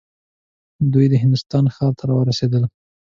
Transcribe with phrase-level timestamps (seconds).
[0.93, 2.63] دوی د هندوستان ښار ته راورسېدل.